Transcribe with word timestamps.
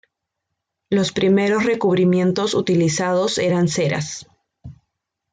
Los 0.89 1.11
primeros 1.11 1.63
recubrimientos 1.63 2.55
utilizados 2.55 3.37
eran 3.37 3.67
ceras. 3.67 4.27